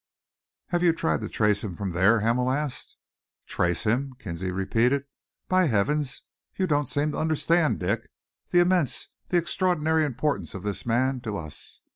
"Have 0.69 0.81
you 0.81 0.93
tried 0.93 1.21
to 1.21 1.29
trace 1.29 1.63
him 1.63 1.75
from 1.75 1.91
there?" 1.91 2.21
Hamel 2.21 2.49
asked. 2.49 2.97
"Trace 3.45 3.83
him?" 3.83 4.15
Kinsley 4.17 4.51
repeated. 4.51 5.03
"By 5.47 5.67
heavens, 5.67 6.23
you 6.57 6.65
don't 6.65 6.87
seem 6.87 7.11
to 7.11 7.19
understand, 7.19 7.77
Dick, 7.77 8.09
the 8.49 8.61
immense, 8.61 9.09
the 9.29 9.37
extraordinary 9.37 10.03
importance 10.03 10.55
of 10.55 10.63
this 10.63 10.87
man 10.87 11.21
to 11.21 11.37
us! 11.37 11.83